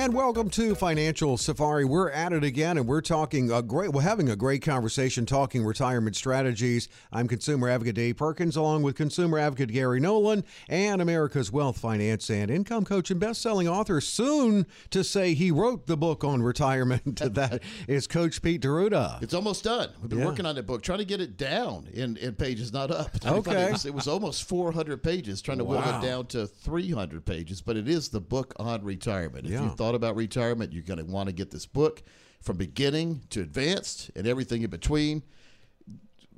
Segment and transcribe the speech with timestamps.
[0.00, 1.84] And welcome to Financial Safari.
[1.84, 3.92] We're at it again, and we're talking a great.
[3.92, 6.88] We're having a great conversation talking retirement strategies.
[7.12, 12.30] I'm consumer advocate Dave Perkins, along with consumer advocate Gary Nolan, and America's wealth, finance,
[12.30, 17.16] and income coach and best-selling author, soon to say he wrote the book on retirement.
[17.34, 19.22] that is Coach Pete D'Arruda.
[19.22, 19.90] It's almost done.
[20.00, 20.24] We've been Yeah.
[20.24, 23.10] working on that book, trying to get it down in, in pages, not up.
[23.26, 23.64] Okay.
[23.64, 27.60] It was, it was almost 400 pages, trying to whittle it down to 300 pages,
[27.60, 29.44] but it is the book on retirement.
[29.44, 29.64] If Yeah.
[29.64, 32.02] you thought about retirement, you're going to want to get this book
[32.40, 35.22] from beginning to advanced and everything in between.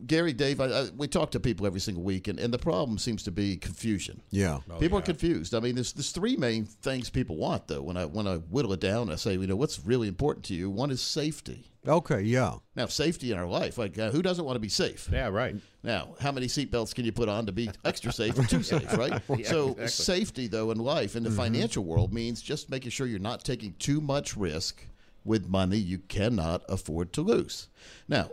[0.06, 2.98] Gary, Dave, I, I, we talk to people every single week, and, and the problem
[2.98, 4.22] seems to be confusion.
[4.30, 4.58] Yeah.
[4.80, 5.54] people are confused.
[5.54, 7.82] I mean, there's there's three main things people want though.
[7.82, 10.54] When I when I whittle it down, I say, you know, what's really important to
[10.54, 10.70] you?
[10.70, 11.72] One is safety.
[11.86, 12.22] Okay.
[12.22, 12.56] Yeah.
[12.76, 15.08] Now, safety in our life, like uh, who doesn't want to be safe?
[15.12, 15.56] Yeah, right.
[15.82, 18.96] Now, how many seatbelts can you put on to be extra safe or too safe,
[18.96, 19.20] right?
[19.44, 23.44] so, safety, though, in life, in the financial world, means just making sure you're not
[23.44, 24.86] taking too much risk
[25.24, 27.68] with money you cannot afford to lose.
[28.08, 28.30] Now,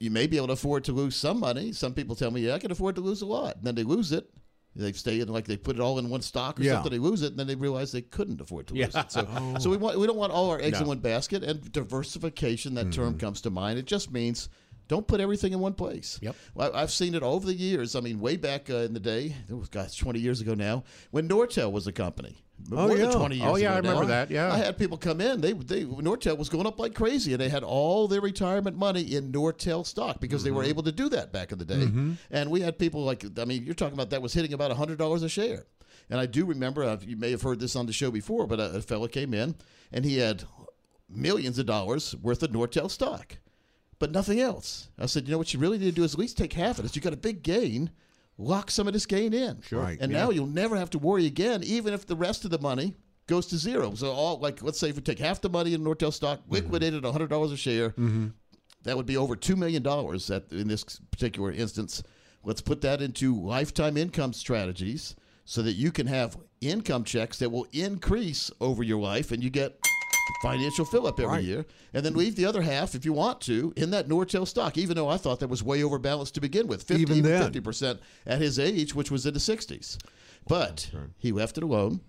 [0.00, 1.72] you may be able to afford to lose some money.
[1.72, 3.56] Some people tell me, yeah, I can afford to lose a lot.
[3.56, 4.28] And then they lose it.
[4.76, 6.74] They stay in like they put it all in one stock or Yeah.
[6.74, 6.92] something.
[6.92, 9.10] They lose it, and then they realize they couldn't afford to lose it.
[9.10, 11.42] So, so we want we don't want all our eggs in one basket.
[11.42, 13.18] And diversification, that term Mm-hmm.
[13.18, 13.78] comes to mind.
[13.78, 14.48] It just means
[14.86, 16.18] don't put everything in one place.
[16.22, 16.36] Yep.
[16.54, 17.96] Well, I've seen it over the years.
[17.96, 20.84] I mean, way back uh, in the day, it was gosh, twenty years ago now,
[21.10, 22.44] when Nortel was a company.
[22.70, 23.06] Oh, More yeah.
[23.06, 23.48] than twenty years.
[23.50, 24.08] Oh, yeah, ago I remember now.
[24.08, 24.52] that, yeah.
[24.52, 25.40] I had people come in.
[25.40, 29.14] They they Nortel was going up like crazy, and they had all their retirement money
[29.14, 30.70] in Nortel stock because they were Mm-hmm.
[30.70, 31.88] able to do that back in the day.
[32.30, 34.98] And we had people like I mean, you're talking about that was hitting about hundred
[34.98, 35.64] dollars a share.
[36.10, 38.58] And I do remember, uh, you may have heard this on the show before, but
[38.60, 39.54] a, a fellow came in
[39.92, 40.44] and he had
[41.08, 43.38] millions of dollars worth of Nortel stock
[44.00, 44.90] but nothing else.
[44.96, 46.78] I said, you know what you really need to do is at least take half
[46.78, 46.94] of this.
[46.94, 47.90] You got a big gain,
[48.38, 49.60] lock some of this gain in.
[49.62, 49.82] Sure.
[49.82, 52.58] Right, And now you'll never have to worry again, even if the rest of the
[52.60, 52.94] money
[53.26, 53.94] goes to zero.
[53.94, 56.54] So all like let's say if we take half the money in Nortel stock, mm-hmm.
[56.54, 58.28] liquidate it hundred dollars a share, mm-hmm.
[58.84, 62.02] that would be over two million dollars at in this particular instance.
[62.44, 67.50] Let's put that into lifetime income strategies so that you can have income checks that
[67.50, 69.78] will increase over your life and you get
[70.42, 71.44] financial fill up every Right.
[71.44, 71.66] year.
[71.94, 74.96] And then leave the other half, if you want to, in that Nortel stock, even
[74.96, 76.82] though I thought that was way overbalanced to begin with.
[76.82, 77.52] 50, Even then.
[77.52, 79.98] 50% at his age, which was in the 60s.
[80.46, 82.00] But he left it alone.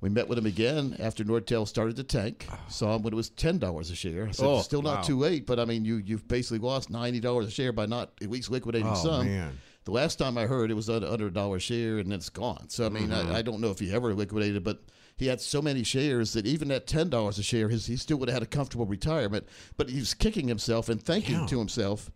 [0.00, 2.46] We met with him again after Nortel started to tank.
[2.68, 4.26] Saw him when it was ten dollars a share.
[4.28, 5.02] I said, Oh, still not wow.
[5.02, 8.12] too late, but I mean, you you've basically lost ninety dollars a share by not
[8.20, 9.26] at least liquidating Oh, some.
[9.26, 9.58] man.
[9.86, 12.68] The last time I heard, it was under a dollar share, and it's gone.
[12.68, 13.32] So I mean, Mm-hmm.
[13.32, 14.82] I, I don't know if he ever liquidated, but
[15.16, 18.18] he had so many shares that even at ten dollars a share, his, he still
[18.18, 19.48] would have had a comfortable retirement.
[19.78, 21.46] But he was kicking himself and thinking Yeah.
[21.46, 22.10] to himself,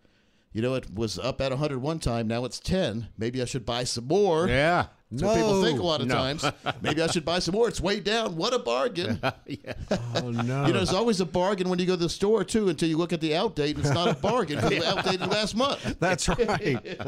[0.53, 2.27] you know, it was up at 100 one time.
[2.27, 3.07] Now it's 10.
[3.17, 4.49] Maybe I should buy some more.
[4.49, 4.87] Yeah.
[5.13, 6.15] That's what people think a lot of No.
[6.15, 6.45] times.
[6.83, 7.67] Maybe I should buy some more.
[7.69, 8.37] It's way down.
[8.37, 9.21] What a bargain.
[10.15, 10.67] Oh no.
[10.67, 12.97] You know, there's always a bargain when you go to the store, too, until you
[12.97, 15.97] look at the outdate it's not a bargain because it was outdated last month.
[15.99, 17.01] That's right.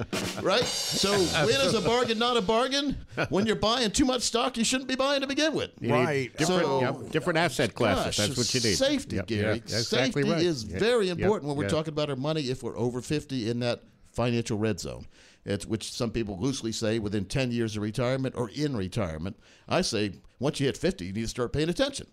[0.42, 0.64] Right?
[0.64, 2.96] So when is a bargain not a bargain?
[3.28, 5.70] When you're buying too much stock you shouldn't be buying to begin with.
[5.80, 6.36] You Right.
[6.36, 8.04] Different, So- yep, different asset classes.
[8.04, 8.76] Gosh, That's what you need.
[8.76, 9.42] Safety, Yep, Gary.
[9.42, 10.42] yeah, exactly safety right.
[10.42, 11.68] is Yeah, very yep, important when we're yeah.
[11.70, 13.82] talking about our money if we're over 50 in that
[14.12, 15.06] financial red zone.
[15.44, 19.36] It's which some people loosely say within 10 years of retirement or in retirement.
[19.68, 22.06] I say once you hit 50, you need to start paying attention.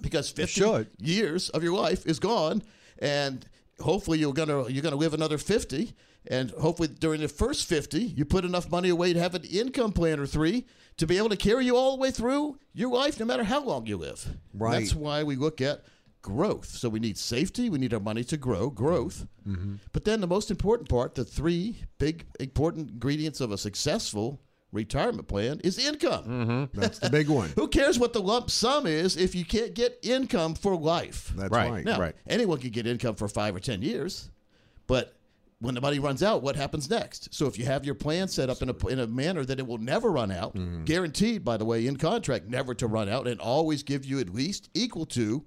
[0.00, 0.60] Because 50
[0.98, 2.62] years of your life is gone
[2.98, 3.44] and
[3.80, 5.92] hopefully you're going to you're going to live another 50
[6.30, 9.92] and hopefully during the first 50 you put enough money away to have an income
[9.92, 10.66] plan or 3
[10.96, 13.62] to be able to carry you all the way through your life no matter how
[13.62, 14.36] long you live.
[14.54, 14.80] Right.
[14.80, 15.84] That's why we look at
[16.22, 16.66] growth.
[16.66, 19.26] So we need safety, we need our money to grow, growth.
[19.46, 19.76] Mm-hmm.
[19.92, 24.40] But then the most important part, the three big important ingredients of a successful
[24.72, 26.24] retirement plan is income.
[26.24, 26.64] Mm-hmm.
[26.80, 27.50] That's the big one.
[27.56, 31.32] Who cares what the lump sum is if you can't get income for life?
[31.36, 31.70] That's Right.
[31.70, 31.84] right.
[31.84, 32.14] Now, Right.
[32.28, 34.30] anyone can get income for five or ten years,
[34.86, 35.16] but
[35.60, 37.34] when the money runs out, what happens next?
[37.34, 39.66] So if you have your plan set up in a in a manner that it
[39.66, 40.84] will never run out, mm-hmm.
[40.84, 44.30] guaranteed by the way in contract never to run out, and always give you at
[44.32, 45.44] least equal to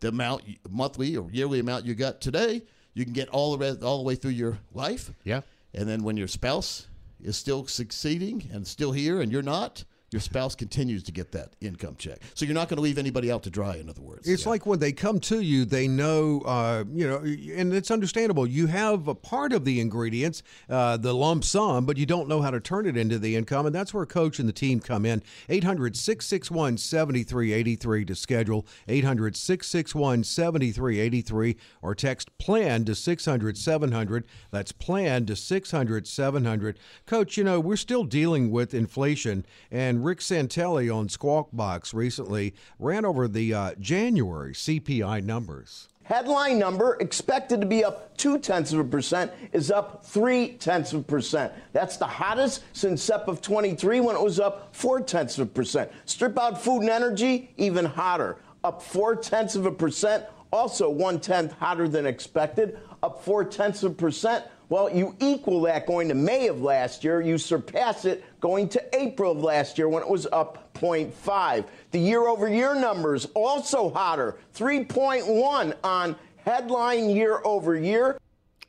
[0.00, 2.62] the amount monthly or yearly amount you got today,
[2.94, 5.12] you can get all the rest, all the way through your life.
[5.24, 5.42] Yeah.
[5.74, 6.88] And then when your spouse
[7.22, 11.52] is still succeeding and still here and you're not, your spouse continues to get that
[11.60, 12.18] income check.
[12.34, 14.26] So you're not going to leave anybody out to dry, in other words.
[14.28, 14.48] It's Yeah.
[14.50, 18.46] like when they come to you, they know, uh, you know, and it's understandable.
[18.46, 22.40] You have a part of the ingredients, uh, the lump sum, but you don't know
[22.40, 23.66] how to turn it into the income.
[23.66, 25.22] And that's where Coach and the team come in.
[25.48, 34.24] 800 661 7383 to schedule, 800 661 7383, or text PLAN to 600 700.
[34.50, 36.78] That's PLAN to 600 700.
[37.06, 39.44] Coach, you know, we're still dealing with inflation,
[39.98, 45.88] and Rick Santelli on Squawk Box recently ran over the uh, January CPI numbers.
[46.04, 50.92] Headline number expected to be up two tenths of a percent is up three tenths
[50.92, 51.52] of a percent.
[51.72, 55.50] That's the hottest since SEP of 23 when it was up four tenths of a
[55.50, 55.90] percent.
[56.04, 61.18] Strip out food and energy, even hotter, up four tenths of a percent, also one
[61.18, 64.44] tenth hotter than expected, up four tenths of a percent.
[64.68, 67.20] Well, you equal that going to May of last year.
[67.20, 71.64] You surpass it going to April of last year when it was up 0.5.
[71.90, 78.18] The year over year numbers also hotter, 3.1 on headline year over year.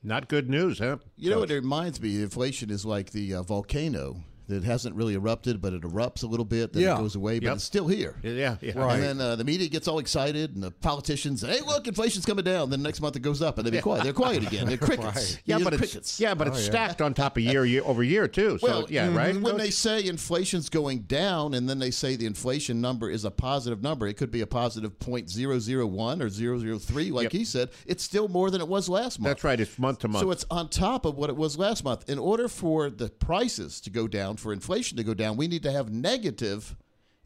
[0.01, 0.97] Not good news, huh?
[1.17, 2.21] You know what it reminds me?
[2.21, 6.45] Inflation is like the uh, volcano that hasn't really erupted, but it erupts a little
[6.45, 6.95] bit, then Yeah.
[6.95, 7.55] it goes away, but Yep.
[7.55, 8.15] it's still here.
[8.23, 8.77] Yeah, yeah.
[8.77, 8.95] Right.
[8.95, 12.25] And then uh, the media gets all excited, and the politicians say, "Hey, look, inflation's
[12.25, 14.03] coming down." Then next month it goes up, and they be quiet.
[14.03, 14.67] They're quiet again.
[14.67, 15.37] They're crickets.
[15.45, 18.27] Yeah, but know, it's yeah, but it's stacked on top of year, year over year
[18.27, 18.57] too.
[18.59, 19.39] So Well, yeah, right.
[19.39, 23.31] When they say inflation's going down, and then they say the inflation number is a
[23.31, 27.11] positive number, it could be a positive point zero zero one or zero zero three,
[27.11, 27.31] like Yep.
[27.31, 27.69] he said.
[27.85, 29.29] It's still more than it was last month.
[29.29, 29.59] That's right.
[29.59, 30.23] It's month to month.
[30.23, 32.09] So it's on top of what it was last month.
[32.09, 35.63] In order for the prices to go down, for inflation to go down, we need
[35.63, 36.75] to have negative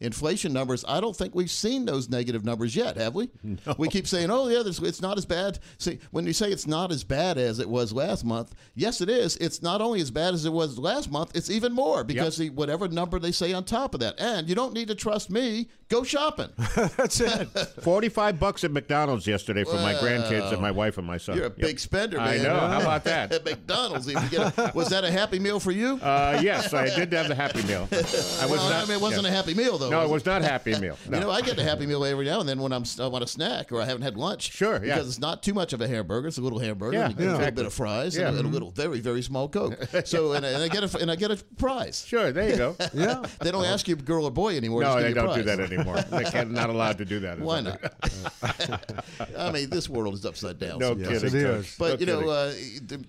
[0.04, 0.84] inflation numbers.
[0.86, 3.30] I don't think we've seen those negative numbers yet, have we?
[3.78, 6.66] We keep saying, "Oh yeah, this, it's not as bad." See, when you say it's
[6.66, 9.36] not as bad as it was last month, yes, it is.
[9.38, 12.50] It's not only as bad as it was last month; it's even more because the,
[12.50, 14.14] whatever number they say on top of that.
[14.20, 15.68] And you don't need to trust me.
[15.88, 16.48] Go shopping.
[16.96, 17.46] That's it.
[17.82, 21.36] Forty-five bucks at McDonald's yesterday for my grandkids and my wife and my son.
[21.36, 21.58] You're a Yep.
[21.58, 22.28] big spender, man.
[22.28, 22.58] I know.
[22.58, 23.32] How about that?
[23.32, 25.98] At McDonald's, a, was that a happy meal for you?
[26.02, 27.88] Uh, yes, I did have the Happy Meal.
[27.92, 28.84] I was Well, not.
[28.84, 29.32] I mean, it wasn't yeah.
[29.32, 29.90] a happy meal though.
[29.94, 30.96] No, it was was not Happy Meal.
[31.08, 31.18] No.
[31.18, 33.24] You know, I get a Happy Meal every now and then when I'm I want
[33.24, 34.52] a snack or I haven't had lunch.
[34.52, 34.94] Sure, yeah.
[34.94, 36.28] Because it's not too much of a hamburger.
[36.28, 36.96] It's a little hamburger.
[36.98, 38.28] Yeah, and you get a little bit of fries Yeah.
[38.28, 39.78] and, a- and a little very very small Coke.
[40.06, 42.04] So and, I- and I get a and I get a prize.
[42.06, 42.76] Sure, there you go.
[42.94, 43.24] Yeah.
[43.40, 44.82] They don't ask you girl or boy anymore.
[44.82, 46.00] No, just they don't do that anymore.
[46.02, 47.38] They're not allowed to do that.
[47.38, 47.46] Anymore.
[47.46, 48.94] Why not?
[49.36, 50.78] I mean, this world is upside down.
[50.78, 51.22] No sometimes.
[51.22, 51.40] kidding.
[51.40, 51.64] it Coach.
[51.66, 51.76] is.
[51.78, 52.48] But No you know, uh,
[52.86, 53.04] the,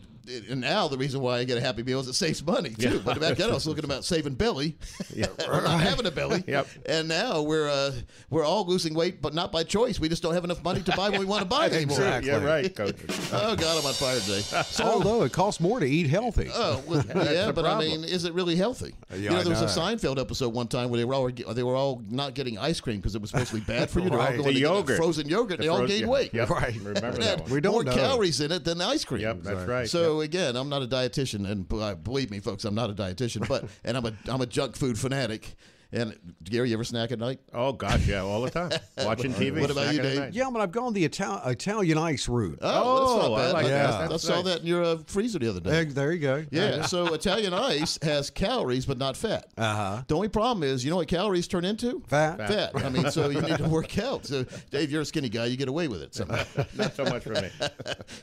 [0.50, 3.00] and now the reason why I get a Happy Meal is it saves money too.
[3.04, 4.78] But back then I was looking about saving belly,
[5.48, 6.44] or not having a belly.
[6.48, 6.68] Yep.
[6.88, 7.92] And now we're uh,
[8.30, 10.00] we're all losing weight, but not by choice.
[10.00, 11.98] We just don't have enough money to buy what we want to buy anymore.
[11.98, 12.32] Exactly.
[12.32, 12.96] yeah, right, Coach.
[13.32, 14.42] Oh God, I'm on fire today.
[14.42, 14.84] So.
[14.84, 16.50] Although it costs more to eat healthy.
[16.54, 18.96] Oh well, yeah, the but I mean, is it really healthy?
[19.12, 19.76] Yeah, you know, there was a.
[19.76, 22.98] Seinfeld episode one time where they were all they were all not getting ice cream
[22.98, 24.10] because it was supposed to be bad for you.
[24.10, 24.38] They're all Right.
[24.38, 24.98] going The to get that yogurt.
[24.98, 25.60] frozen yogurt.
[25.60, 26.34] they all frozen- gained yeah, weight.
[26.34, 26.50] Yep.
[26.50, 26.76] Right.
[26.78, 27.52] Remember that one.
[27.52, 27.94] We don't more know.
[27.94, 29.22] calories in it than ice cream.
[29.22, 29.90] Yep, that's right.
[29.90, 33.48] So again, I'm not a dietitian, and uh, believe me, folks, I'm not a dietitian,
[33.48, 35.56] but and I'm a I'm a junk food fanatic.
[35.92, 37.40] And Gary, you ever snack at night?
[37.54, 38.72] Oh gosh, yeah, all the time.
[39.06, 39.60] Watching TV.
[39.62, 40.34] What about you, Dave?
[40.34, 42.60] Yeah, but I've gone the Ital- Italian ice route.
[42.62, 43.54] Oh, well, that's Oh, not I bad.
[43.54, 43.90] like that.
[44.02, 44.44] I That's saw nice.
[44.46, 45.80] that in your uh, freezer the other day.
[45.82, 46.46] Eh, there you go.
[46.52, 49.48] Yeah, so Italian ice has calories but not fat.
[49.58, 50.04] Uh-huh.
[50.08, 52.02] The only problem is, you know what calories turn into?
[52.08, 52.38] Fat.
[52.38, 52.72] Fat.
[52.84, 54.26] I mean, so you need to work out.
[54.26, 55.46] So, Dave, you're a skinny guy.
[55.46, 56.44] You get away with it somehow.
[56.76, 57.50] Not so much for me.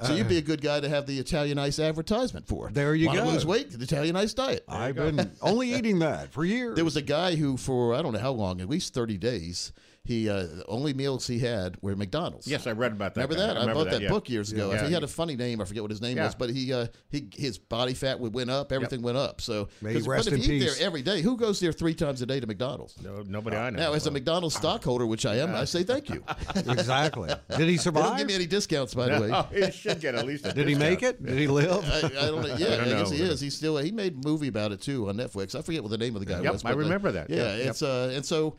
[0.03, 2.71] so you'd be a good guy to have the Italian ice advertisement for.
[2.71, 3.29] There you Wanna go.
[3.31, 3.71] lose weight?
[3.71, 4.65] The Italian ice diet.
[4.69, 6.77] I've been only eating that for years.
[6.77, 9.73] There was a guy who, for I don't know how long, at least 30 days,
[10.05, 12.49] he uh, the only meals he had were McDonald's.
[12.49, 13.29] Yes, I read about that.
[13.29, 13.57] Remember that?
[13.57, 14.09] I, remember bought that, yeah.
[14.09, 14.73] book years ago.
[14.73, 14.89] Yeah.
[14.89, 15.61] He had a funny name.
[15.61, 16.25] I forget what his name Yeah.
[16.27, 18.73] was, but he uh, he his body fat would went up.
[18.73, 19.41] Everything went up.
[19.41, 21.61] So, May he 'cause- rest but if in you eat there every day, who goes
[21.61, 23.01] there three times a day to McDonald's?
[23.01, 23.79] No, nobody I know.
[23.79, 26.25] Now, as a McDonald's stockholder, which I am, I say thank you.
[26.57, 27.29] exactly.
[27.51, 28.05] Did he they survive?
[28.05, 29.31] don't give me any discounts, by the way.
[29.33, 31.25] Oh, he should get at least a Did he make it?
[31.25, 31.85] Did he live?
[31.89, 32.55] I, I don't know.
[32.57, 33.17] Yeah, I, don't guess know.
[33.17, 33.41] he is.
[33.41, 33.77] He's still.
[33.79, 35.55] He made a movie about it too on Netflix.
[35.55, 36.65] I forget what the name of the guy Yep, was.
[36.65, 37.31] I remember that.
[37.31, 38.57] Yeah, Yeah, it's uh, and so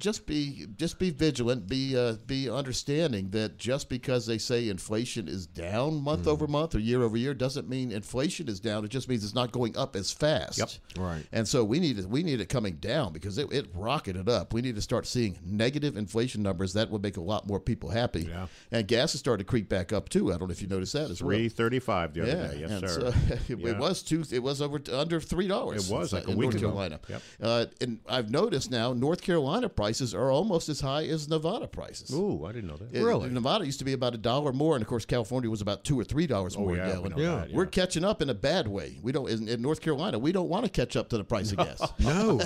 [0.00, 1.68] just be just be vigilant.
[1.68, 6.74] Be uh, be understanding that just because they say inflation is down month over month
[6.74, 8.84] or year over year doesn't mean inflation is down.
[8.84, 10.58] It just means it's not going up as fast.
[10.58, 10.70] Yep.
[10.98, 11.24] Right.
[11.32, 12.06] And so we need it.
[12.06, 14.52] We need it coming down because it, it rocketed up.
[14.52, 16.72] We need to start seeing negative inflation numbers.
[16.72, 18.22] That would make a lot more people happy.
[18.22, 18.46] Yeah.
[18.72, 20.32] And gas has started to creep back up too.
[20.32, 21.30] I don't know if you noticed that as well.
[21.36, 22.58] Three thirty-five the other Yeah, day.
[22.60, 23.00] Yes, and sir.
[23.12, 23.78] so it, Yeah.
[23.78, 24.24] was two.
[24.32, 25.90] It was over under three dollars.
[25.90, 26.66] It was like a week North ago.
[26.68, 27.00] Carolina.
[27.08, 27.22] Yep.
[27.42, 32.14] Uh, and I've noticed now North Carolina prices are almost as high as Nevada prices.
[32.14, 32.94] Ooh, I didn't know that.
[32.94, 33.28] It- Really?
[33.28, 35.98] Nevada used to be about a dollar more, and of course California was about two
[35.98, 37.10] or three dollars oh, more Oh, yeah, a we gallon.
[37.10, 37.36] know Yeah.
[37.46, 38.98] that, We're catching up in a bad way.
[39.02, 40.16] We don't in, in North Carolina.
[40.20, 41.80] We don't want to catch up to the price of gas.
[41.98, 42.40] No,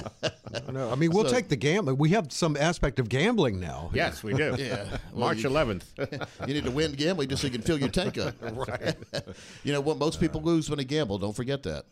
[0.73, 0.91] no.
[0.91, 1.99] I mean, we'll So- take the gambling.
[1.99, 3.91] We have some aspect of gambling now.
[3.93, 4.55] Yes, we do.
[4.65, 4.85] Yeah.
[5.13, 5.85] Well, March you- 11th.
[6.49, 8.35] you need to win gambling just so you can fill your tank up.
[8.41, 8.97] right.
[9.65, 9.99] you know what?
[9.99, 11.19] Most people lose when they gamble.
[11.19, 11.85] Don't forget that.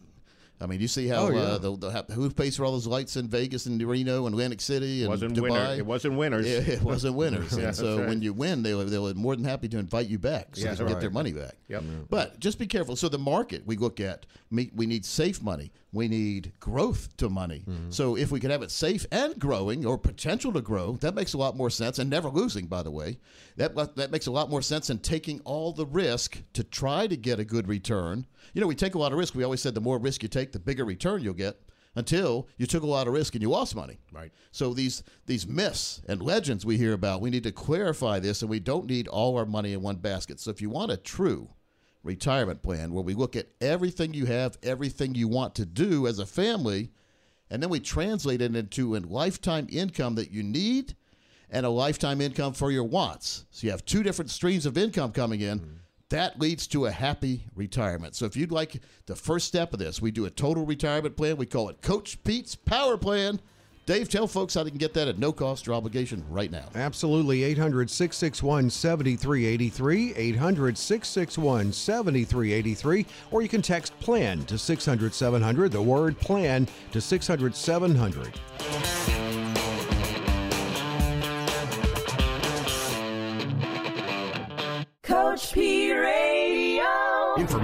[0.63, 1.41] I mean, you see how Oh, yeah.
[1.41, 4.61] uh, the, the, who pays for all those lights in Vegas and Reno and Atlantic
[4.61, 5.43] City and wasn't Dubai?
[5.51, 5.75] winner.
[5.79, 6.47] It wasn't winners.
[6.49, 7.57] Yeah, it wasn't winners.
[7.57, 8.09] Yeah, and so right.
[8.09, 10.63] when you win, they were, they were more than happy to invite you back so
[10.65, 10.93] Yeah, they can right.
[10.93, 11.57] get their money back.
[11.69, 11.83] Yep.
[12.09, 12.95] But just be careful.
[12.97, 15.73] So the market we look at, we need safe money.
[15.95, 17.65] We need growth to money.
[17.91, 21.35] So if we could have it safe and growing or potential to grow, that makes
[21.35, 21.99] a lot more sense.
[21.99, 23.19] And never losing, by the way,
[23.57, 27.17] that that makes a lot more sense than taking all the risk to try to
[27.17, 28.27] get a good return.
[28.55, 29.35] You know, we take a lot of risk.
[29.35, 31.61] We always said the more risk you take, the bigger return you'll get.
[31.95, 33.99] Until you took a lot of risk and you lost money.
[34.11, 34.33] Right.
[34.51, 38.51] So these these myths and legends we hear about, we need to clarify this, and
[38.51, 40.41] we don't need all our money in one basket.
[40.41, 41.51] So if you want a true
[42.03, 46.19] retirement plan where we look at everything you have, everything you want to do as
[46.19, 46.93] a family,
[47.51, 50.97] and then we translate it into a lifetime income that you need
[51.51, 53.45] and a lifetime income for your wants.
[53.51, 55.61] So you have two different streams of income coming in.
[55.61, 55.77] Mm-hmm.
[56.13, 58.15] That leads to a happy retirement.
[58.15, 61.39] So if you'd like the first step of this, we do a total retirement plan.
[61.39, 63.41] We call it Coach Pete's Power Plan.
[63.87, 66.67] Dave, tell folks how they can get that at no cost or obligation right now.
[66.75, 67.45] Absolutely.
[67.45, 70.15] 800 661 7383.
[70.15, 73.07] 800 661 7383.
[73.31, 75.73] Or you can text PLAN to 600 700.
[75.73, 78.39] The word PLAN to 600 700.